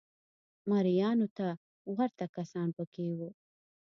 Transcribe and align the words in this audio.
مریانو 0.69 1.27
ته 1.37 1.47
ورته 1.95 2.25
کسان 2.35 2.67
په 2.77 2.83
کې 2.93 3.05
وو 3.17 3.29